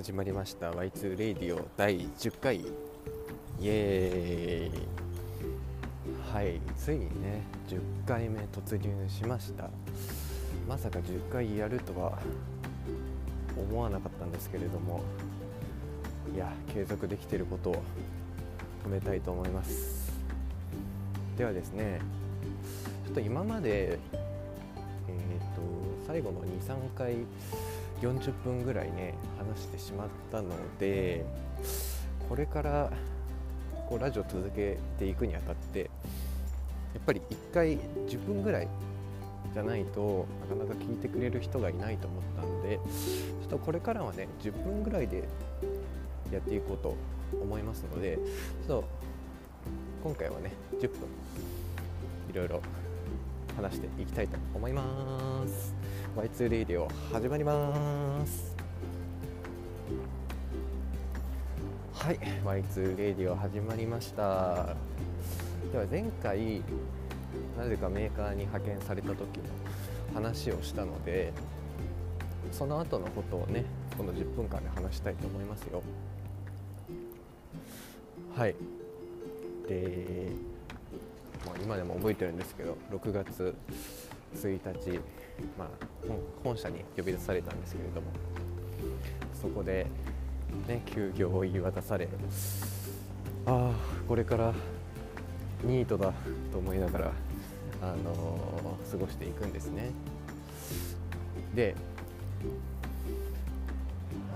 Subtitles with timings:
[0.00, 0.70] 始まりました。
[0.70, 2.56] Y2 レイディオ第10回。
[2.56, 2.64] イ
[3.64, 6.32] エーイ。
[6.32, 9.68] はいついにね10回目突入しました。
[10.66, 12.18] まさか10回やるとは
[13.54, 15.02] 思わなかったんですけれども。
[16.34, 17.82] いや継続できてることを
[18.86, 20.14] 止めたいと思います。
[21.36, 22.00] ではですね
[23.04, 25.60] ちょっと今までえっ、ー、と
[26.06, 27.16] 最後の23回
[28.00, 31.24] 40分ぐらいね話してしまったので
[32.28, 32.90] これから
[33.88, 35.88] こうラジオ続けていくにあたってやっ
[37.04, 37.78] ぱり1回
[38.08, 38.68] 10分ぐらい
[39.52, 42.78] じゃないとなかなか聞いてくれる人がいないと思ったので
[43.42, 45.24] ちょっとこれからはね10分ぐらいで
[46.32, 46.96] やっていこうと
[47.32, 48.16] 思いますので
[48.66, 48.84] ちょっと
[50.04, 50.90] 今回はね10分
[52.30, 52.62] いろいろ
[53.56, 55.74] 話していきたいと思います。
[56.16, 58.56] Y2 Radio 始まります。
[61.94, 64.74] はい Y2 Radio 始まりました。
[65.72, 66.62] では前回
[67.56, 69.24] なぜかメーカーに派遣された時の
[70.12, 71.32] 話をしたので
[72.50, 73.64] その後のことをね
[73.96, 75.80] この10分間で話したいと思いますよ。
[78.36, 78.56] はい。
[79.68, 80.32] で
[81.46, 83.54] もう今でも覚えてるんですけど6月
[84.34, 85.00] 1日、
[85.58, 85.68] まあ、
[86.42, 88.06] 本社に呼び出されたんですけれども
[89.40, 89.86] そこで、
[90.68, 92.08] ね、休業を言い渡され
[93.46, 93.72] ああ
[94.06, 94.52] これから
[95.62, 96.12] ニートだ
[96.52, 97.12] と思いながら、
[97.82, 99.90] あのー、過ごしていくんですね。
[101.54, 101.74] で、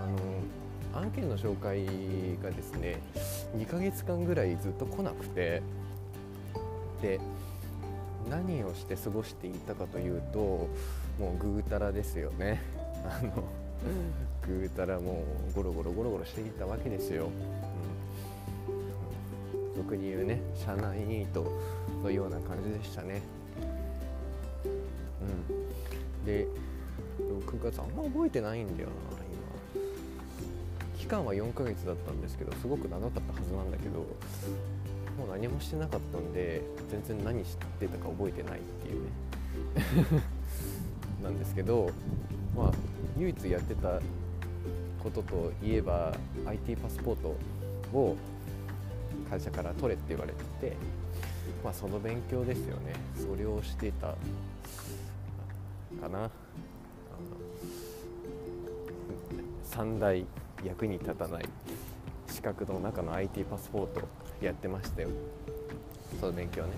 [0.02, 1.86] あのー、案件の紹介
[2.42, 3.00] がですね
[3.56, 5.62] 2ヶ月間ぐらいずっと来なくて
[7.00, 7.20] で
[8.28, 10.38] 何をして過ごしていたかというと
[11.18, 12.62] もうぐうたらですよね。
[13.04, 13.44] あの
[14.46, 17.28] ぐうたらもうゴロゴロゴロゴロしていたわけですよ、
[18.68, 18.72] う
[19.72, 21.50] ん、俗に言うね社内ニート
[22.02, 23.22] のような感じでしたね。
[25.20, 26.26] うん。
[26.26, 26.46] で
[27.20, 28.94] 6月あんま覚えてないんだよな
[29.74, 29.84] 今。
[30.98, 34.06] 期間は4ヶ月だったんですけどすごく長かったはずなんだけど
[35.18, 39.10] もう何もしてなかったんで全然何してたか覚えてないっていうね。
[41.22, 41.90] なんですけど
[42.56, 42.72] まあ
[43.18, 44.00] 唯一やってた
[45.02, 46.12] ことといえば
[46.46, 47.36] IT パスポート
[47.96, 48.16] を
[49.30, 50.76] 会社から取れって言われてて、
[51.62, 52.94] まあ、その勉強ですよね。
[53.16, 54.08] それをしてた
[56.00, 56.30] かな。
[59.70, 60.24] 3大
[60.64, 61.44] 役に立たない
[62.28, 64.08] 資格の中の IT パスポート
[64.44, 65.08] やってましたよ。
[66.20, 66.70] その勉強ね。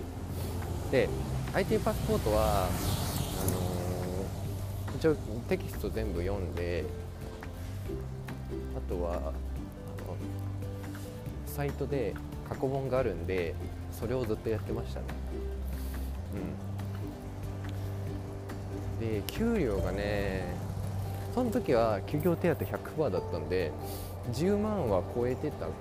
[0.91, 1.09] で
[1.53, 2.69] IT パスポートはあ
[3.51, 5.15] のー、一応
[5.49, 6.85] テキスト全部読んで
[8.75, 9.31] あとはあの
[11.45, 12.13] サイトで
[12.47, 13.53] 過去本があるんで
[13.91, 15.05] それをずっとやってましたね。
[18.99, 19.07] うん。
[19.07, 20.55] で給料がね
[21.35, 23.71] その時は休業手当100%だったんで
[24.31, 25.71] 10万は超えてたかな。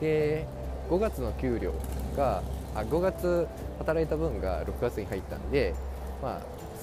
[0.00, 0.46] で
[0.90, 1.72] 5月の給料
[2.16, 2.42] が
[2.74, 3.46] あ5月
[3.78, 5.74] 働いた分が6月に入ったんで
[6.20, 6.40] まあ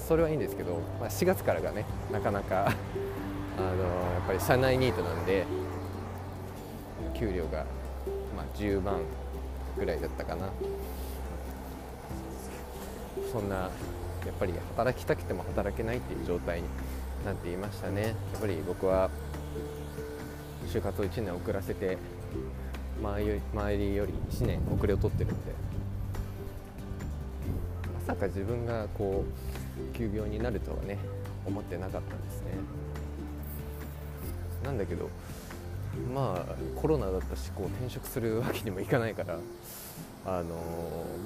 [0.07, 2.71] それはいいんですけど、まあ、4月からがねなかなか
[3.59, 5.45] あのやっぱり社内ニートなんで
[7.13, 7.65] 給料が、
[8.35, 9.01] まあ、10万
[9.77, 10.49] ぐらいだったかな。
[13.31, 13.69] そんなや
[14.31, 16.67] っぱり働きたくても働けないっていう状態に
[17.25, 18.03] なっていましたね。
[18.03, 19.09] やっぱり僕は
[20.67, 21.97] 就活を1年遅らせて
[23.01, 25.67] 周りより1年遅れを取ってるんで。
[28.07, 29.25] まさか自分がこ
[29.93, 30.97] う休業になるとはね
[31.45, 32.51] 思ってなかったんですね。
[34.63, 35.09] なんだけど
[36.13, 39.39] まあコロナだったしこう転職するわけにもいかないから
[40.25, 40.55] あの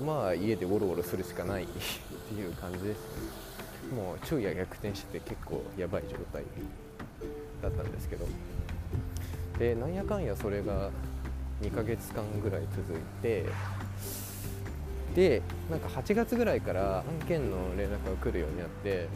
[0.06, 3.00] まあ家でゴロゴロするしかない っていう感じです。
[3.96, 6.44] もう昼夜逆転してて結構やばい状態
[7.62, 8.26] だったんですけど。
[9.60, 10.90] でなんやかんやそれが
[11.62, 13.46] 2ヶ月間ぐらい続いて
[15.16, 19.08] でなんか8月ぐらいから案件の連絡が来るようになって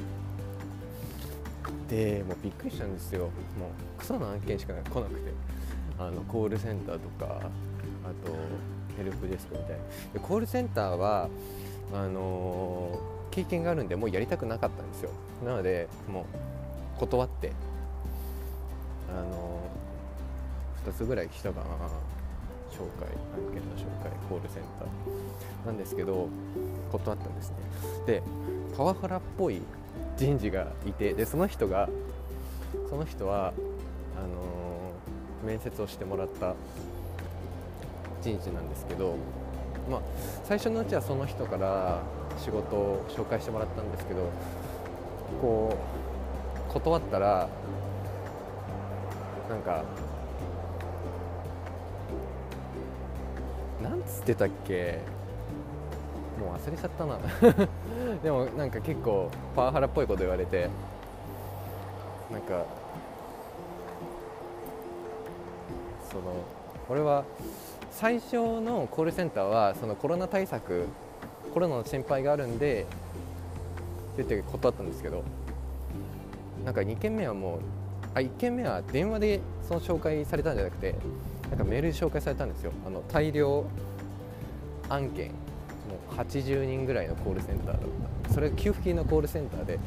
[1.90, 3.22] でもうびっくりしたんですよ。
[3.22, 3.30] もう
[4.00, 5.32] クソな案件しか来なくて
[5.98, 7.48] あのコールセンターとかあ
[8.28, 8.36] と
[8.98, 9.84] ヘルプデスクみたいな。
[10.14, 11.30] でコールセンターは
[11.94, 15.12] あのー、経験があるんでもうやりたくなかったんですよ。
[15.46, 16.22] なのでも
[16.98, 17.52] う断って
[19.10, 21.66] あのー、2つぐらい来たかな。
[22.76, 26.28] 紹介案件の紹介コールセンターなんですけど
[26.92, 27.56] 断ったんですね。
[28.06, 28.22] で
[28.78, 29.62] パワハラっぽい
[30.18, 31.90] 人事がいてでその人が
[32.90, 33.54] その人は
[34.18, 34.92] あの
[35.46, 36.54] 面接をしてもらった
[38.22, 39.16] 人事なんですけど、
[39.90, 40.02] まあ、
[40.44, 42.02] 最初のうちはその人から
[42.38, 44.30] 仕事を紹介してもらったんですけど
[45.42, 45.78] こ
[46.70, 47.48] う断ったら
[49.50, 49.84] なんか
[54.08, 55.00] つってたっけ？
[56.40, 57.18] もう忘れちゃったな。
[58.24, 60.70] でもなんか結構パワハラっぽいこと言われて。
[62.32, 62.66] なんか
[66.12, 66.24] その
[66.90, 67.24] 俺は
[67.92, 70.88] 最初のコールセンターはそのコロナ対策
[71.54, 72.88] コロナの心配があるんで
[74.18, 75.24] 出て断ったんですけど
[76.66, 77.60] なんか2件目はもう
[78.16, 80.96] あ1件目は電話でその紹介されたんじゃなくて
[81.52, 82.72] なんかメールで紹介されたんですよ。
[82.88, 83.64] あの大量
[84.90, 85.34] 案件も
[86.12, 88.34] う80人ぐらいのコールセンターだった。
[88.34, 89.80] それが給付金のコールセンターで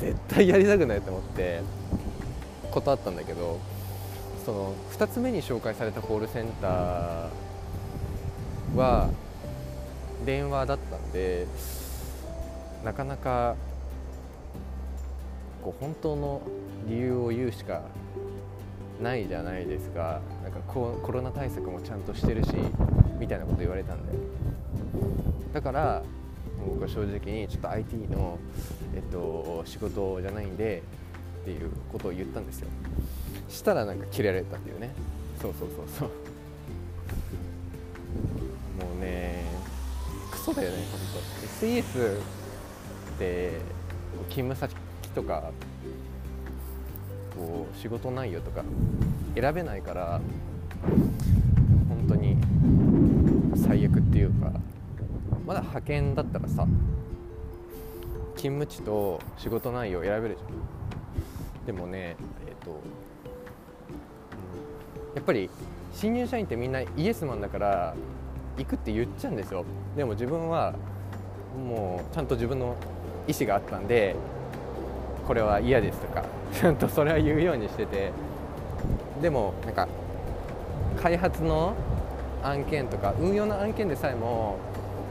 [0.00, 1.62] 絶対やりたくないと思って
[2.70, 3.58] 断ったんだけど
[4.44, 7.28] その2つ目に紹介されたコールセンター
[8.76, 9.08] は
[10.24, 11.46] 電話だったんで
[12.84, 13.56] なかなか
[15.64, 16.42] こう本当の
[16.86, 17.82] 理由を言うしか
[19.02, 20.20] ないじゃないですか。
[20.46, 22.54] なんかコロナ対策もちゃんとしてるし
[23.18, 24.12] みたいなこと言われたんで。
[25.52, 26.04] だから
[26.64, 28.38] 僕は正直にちょっと IT の、
[28.94, 30.82] えっと、仕事じゃないんで
[31.42, 32.68] っていうことを言ったんですよ。
[33.48, 34.92] したらなんか切れられたっていうね。
[35.42, 36.08] そうそうそうそう。
[36.08, 36.14] も
[38.96, 39.44] うね
[40.30, 41.00] クソだよね本
[41.60, 41.66] 当。
[41.66, 41.88] SES っ
[43.18, 43.58] て
[44.28, 44.76] 勤務先
[45.12, 45.50] とか
[47.74, 48.62] 仕事内容とか
[49.34, 50.20] 選べないから
[51.88, 52.36] 本当に
[53.56, 54.52] 最悪っていうか
[55.46, 56.66] まだ派遣だったらさ
[58.36, 60.46] 勤務地と仕事内容選べるじゃ
[61.62, 61.66] ん。
[61.66, 62.16] でもね
[62.46, 62.80] えっ、ー、と、
[65.16, 65.50] やっぱり
[65.92, 67.94] 新入社員ってみんなイエスマンだから
[68.58, 69.64] 行くって言っちゃうんですよ。
[69.96, 70.74] でも自分は
[71.56, 72.76] もうちゃんと自分の
[73.26, 74.14] 意思があったんで
[75.26, 78.12] これは嫌ですとか ちゃんとそれは言うようにしてて
[79.20, 79.88] でもなんか
[81.02, 81.74] 開発の
[82.42, 84.56] 案件とか運用の案件でさえも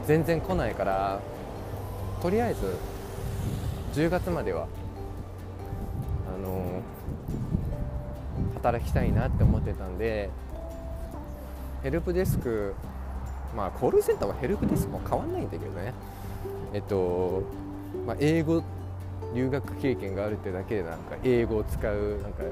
[0.06, 1.20] 全然来ないから
[2.22, 2.76] とりあえず
[3.94, 4.66] 10月までは
[6.34, 6.80] あの
[8.54, 10.30] 働きたいなって思ってたんで
[11.82, 12.74] ヘルプデスク
[13.54, 15.92] まあコールセンターはヘルプデスクも変わんないんだけどね。
[16.72, 17.42] えっと、
[18.06, 18.62] まあ、英語
[19.34, 22.42] 留学経験があるってだけでなんか英語を使うなんか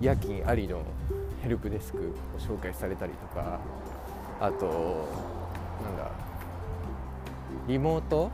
[0.00, 0.82] 夜勤ありの
[1.42, 3.60] ヘルプデスクを紹介されたりとか
[4.40, 5.06] あと
[5.82, 6.10] なんだ
[7.68, 8.30] リモート？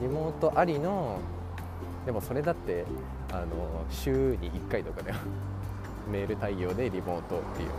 [0.00, 1.18] リモートありの
[2.04, 2.84] でもそれだって
[3.32, 5.16] あの週に1回とかだよ。
[6.10, 7.70] メール対応でリモートっていう。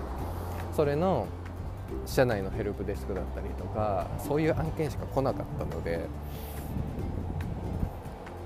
[0.74, 1.28] それの
[2.06, 6.06] 社内のヘルプデスクだったりとかそういう案件しか来なかったので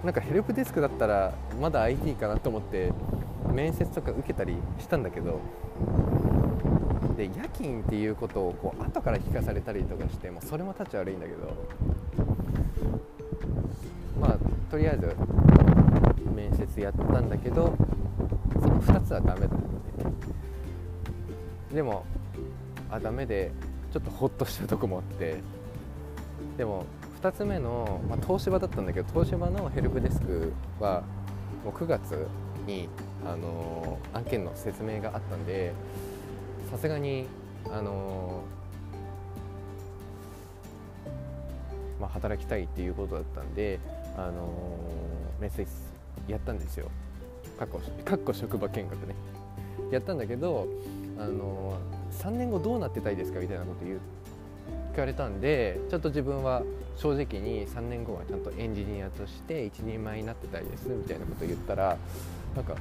[0.03, 2.92] なんかヘルプデスクだったらまだ IT かなと思って
[3.51, 5.39] 面接とか受けたりしたんだけど
[7.15, 11.56] で夜勤っていうことをこう後から聞かされたりとかしてもうそれも立ち悪いんだけど
[14.19, 14.38] まあ
[14.71, 15.15] とりあえず
[16.35, 17.76] 面接やったんだけど
[18.54, 19.59] その2つはダメだったん
[21.69, 22.06] ででも
[22.90, 23.52] あダメで
[23.94, 25.37] ちょっとホッとしたとこもあって
[26.57, 26.85] でも
[27.21, 31.04] 2つ目の、まあ、東芝だったんだけど東芝のヘルプデスクは
[31.63, 32.28] もう9月
[32.66, 32.90] に、
[33.23, 35.71] あのー、案件の説明があったんで
[36.71, 37.28] さすがに、
[37.69, 43.80] あのー、まあ、働きたいっていうことだったんで、
[44.18, 45.68] あのー、面接
[46.28, 46.90] やったんですよ。
[47.59, 49.13] かっこかっこ職場見学ね。
[49.92, 50.68] やったんだけど、
[51.19, 51.78] あの
[52.11, 54.20] 3年後どうなってたいですかみたいなこと言って
[54.92, 56.64] 聞かれたんでちょっと自分は
[56.98, 61.98] 正直に3年後はちゃんとエンジニアとして一人前になってたいですみたいなことを言ったら
[62.56, 62.76] なんか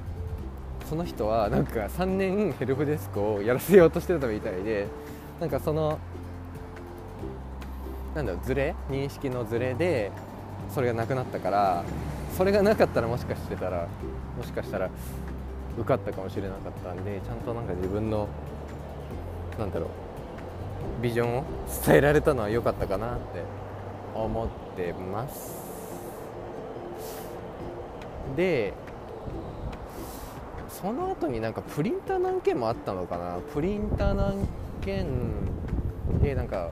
[0.88, 4.88] その人はなんか3年ヘルプデスクをやらせようとしてたみたいで
[5.40, 5.98] なんかその
[8.16, 10.10] なんだろうズレ認識のズレで
[10.68, 11.84] それがなくなったから
[12.36, 13.86] それがなかったらもしかしてたら
[14.36, 14.90] もしかしたら
[15.78, 18.26] 受かったかもしれなかったんでちゃんとなんか自分の
[19.60, 20.09] なんだろう
[21.02, 21.44] ビジョンを
[21.86, 23.42] 伝えられたのは良かったかなって
[24.14, 25.58] 思ってます。
[28.36, 28.72] で
[30.68, 33.38] その後になんかプリンターの案件もあったのかな。
[33.52, 34.48] プリンターの案
[34.80, 35.06] 件
[36.22, 36.70] でなんか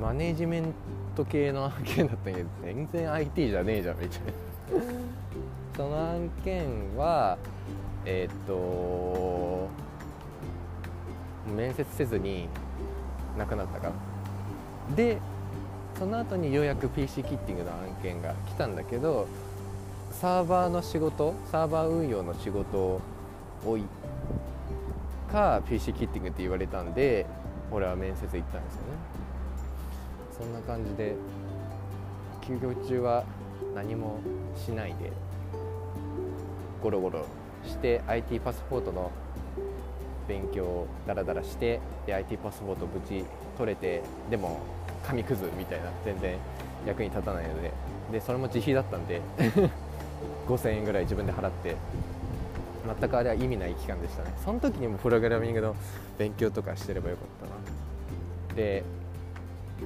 [0.00, 0.72] マネジメン
[1.14, 4.26] ト系の案件だったけど全然 IT じゃねえじゃんみたいな。
[5.76, 7.36] その案件は
[8.04, 9.68] えー、っと
[11.54, 12.48] 面接せずに
[13.38, 13.94] 亡くなったかな。
[14.96, 15.18] で
[15.98, 19.26] その後にようやく PC キッティングの案件が来たんだけど
[20.12, 23.00] サーバーの仕事サーバー運用の仕事を
[23.66, 23.84] 置い
[25.30, 27.26] か PC キッティングって言われたんで
[27.70, 29.20] 俺は面接行ったんですよね。
[30.38, 31.14] そんな感じで
[32.40, 33.24] 休業中は
[33.74, 34.18] 何も
[34.56, 35.12] しないで
[36.82, 37.26] ゴロゴロ
[37.64, 39.10] して IT パスポートの
[40.28, 43.24] 勉強をダラダラしてで IT パスポート無事
[43.58, 44.60] 取れてでも
[45.06, 46.36] 紙くずみたいな全然
[46.86, 47.70] 役に立たないので。
[48.10, 49.20] でそれも自費だったんで
[50.48, 51.76] 5000円ぐらい自分で払って
[53.00, 54.32] 全くあれは意味ない期間でしたね。
[54.44, 55.76] その時にもプログラミングの
[56.18, 57.48] 勉強とかしてればよかっ
[58.48, 58.56] たな。
[58.56, 58.82] で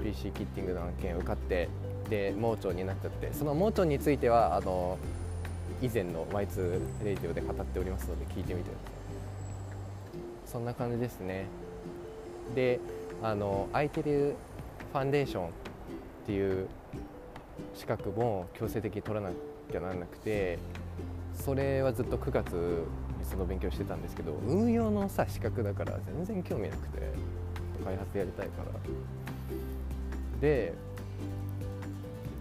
[0.02, 1.68] PC キッティングの案件受かって
[2.08, 3.30] で盲腸になっちゃって。
[3.34, 4.96] その盲腸についてはあの
[5.82, 9.03] 以前の Y2 レディオで語っておりますので聞いてみてください。
[10.54, 11.46] そんな感じですね。
[12.54, 12.78] で
[13.20, 14.36] あの空いてる
[14.92, 15.50] ファンデーションっ
[16.26, 16.68] ていう
[17.74, 19.30] 資格も強制的に取らな
[19.72, 20.60] きゃならなくて
[21.34, 27.00] それはずっと9月にその勉強してたんですけど運用のさ資格だから全然興味なくて
[27.84, 28.70] 開発やりたいから。
[30.40, 30.72] で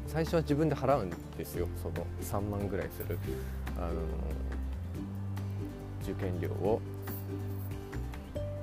[0.06, 1.68] 最初は自分で払うんですよ。
[1.82, 3.18] その3万ぐらいする
[3.76, 3.94] あの
[6.04, 6.80] 受験料を。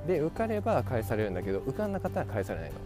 [0.06, 2.76] で受かれば返されるんだけど受かんなかったら返されないの。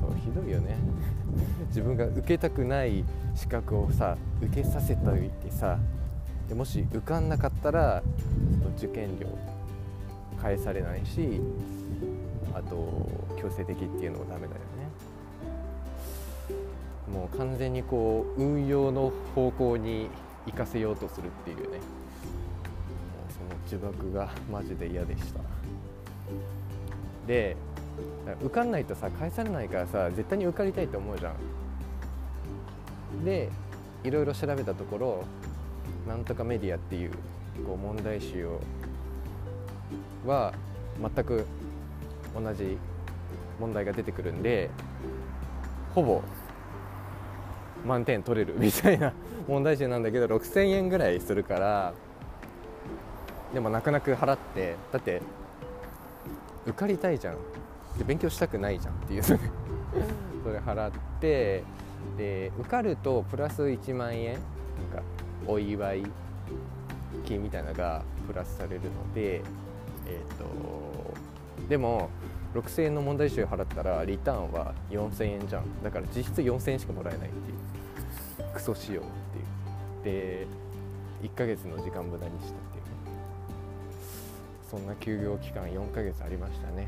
[0.00, 0.76] そうひどいよね。
[1.68, 3.04] 自分が受けたくない
[3.34, 5.78] 資格をさ受けさせておいてさ
[6.48, 8.02] でもし受かんなかったら
[8.76, 9.26] 受験料
[10.40, 11.40] 返されないし
[12.54, 13.06] あと
[13.36, 14.58] 強制的っていうのもダメだよね。
[17.12, 20.08] もう完全にこう運用の方向に
[20.46, 21.78] 行かせようとするっていうね。
[23.70, 25.40] 呪縛がマジで嫌でした。
[27.26, 27.56] で
[28.42, 33.24] 受かんないとさ返されないからさ絶対に受かりたいと思うじゃん。
[33.24, 33.50] で
[34.04, 35.24] いろいろ調べたところ
[36.06, 37.10] なんとかメディアっていう
[37.66, 38.60] こう問題集を
[40.26, 40.52] は
[41.00, 41.44] 全く
[42.34, 42.78] 同じ
[43.60, 44.70] 問題が出てくるんで
[45.94, 46.22] ほぼ
[47.84, 49.12] 満点取れるみたいな
[49.48, 51.94] 問題集なんだけど6000円ぐらいするから
[53.52, 55.22] でも泣く泣く払ってだって
[56.66, 57.34] 受かりたいじゃん。
[57.98, 58.94] で勉強したくないじゃん。
[58.94, 59.22] っていう。
[59.22, 59.38] それ
[60.58, 60.90] 払っ
[61.20, 61.64] て
[62.16, 64.42] で受かるとプラス1万円なん
[65.02, 65.02] か
[65.46, 66.04] お祝い
[67.26, 72.10] 金みたいなのがプラスされるのでえっ、ー、とでも
[72.54, 75.82] 6000円の問題集払ったらリターンは4000円じゃん。
[75.82, 78.54] だから実質4000円しかもらえないっていう。
[78.54, 79.04] クソ仕様っ
[80.02, 80.44] ていう。
[80.44, 80.46] で
[81.22, 82.77] 1ヶ月の時間無駄にしたって。
[82.77, 82.77] いう
[84.70, 86.86] そんな休業期間4ヶ月ありましたね。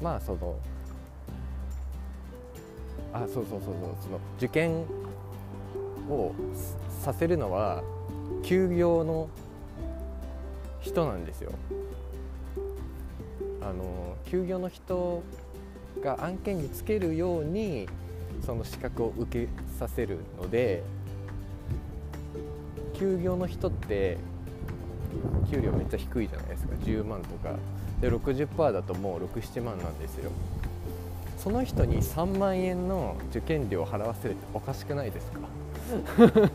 [0.00, 0.56] まあその
[3.12, 3.62] あそうそうそうそう
[4.02, 4.84] その受験
[6.08, 6.32] を
[7.02, 7.82] させるのは
[8.42, 9.28] 休業の
[10.80, 11.52] 人なんですよ。
[13.60, 15.22] あの休業の人
[16.00, 17.88] が案件につけるように
[18.44, 20.84] その資格を受けさせるので
[22.94, 24.18] 休業の人って
[25.50, 26.74] 給料めっちゃ低いじゃないですか。
[26.84, 27.54] 10万とか。
[28.00, 30.30] で60%だともう67万なんですよ。
[31.38, 35.40] その人に3万円の受験料を払わせるっておかしくないですか？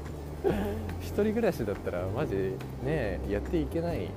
[1.01, 2.53] 一人暮らしだったらマジ
[2.83, 4.09] ねやっていけない。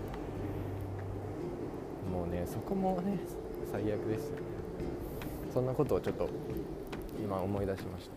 [2.12, 3.18] もうねそこもね
[3.72, 4.28] 最悪です。
[4.28, 4.42] よね
[5.52, 6.28] そんなことをちょっと
[7.22, 8.12] 今思い出しました。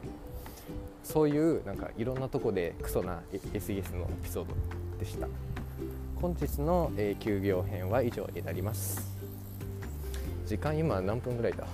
[1.03, 4.53] そういうなんかいろんなとこでクソな SES のエピソード
[4.99, 5.27] でした
[6.19, 9.15] 本日の、えー、休業編は以上になります。
[10.47, 11.65] 時間今何分ぐらいだ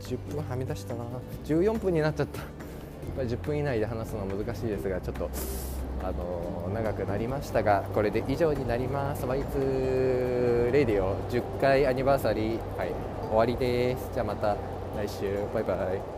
[0.00, 1.04] ？10分はみ出したな。
[1.44, 2.38] 14分になっちゃった。
[2.40, 5.28] やっぱり10分以内で話すのは難しいですがちょっと
[6.02, 9.26] あの長くなりましたがこれで以上になります。
[9.26, 12.92] ワイツレディオ10回アニバーサリー、はい、
[13.28, 14.10] 終わりです。
[14.14, 14.56] じゃあまた
[14.96, 15.36] 来週。
[15.52, 16.13] バイバイ。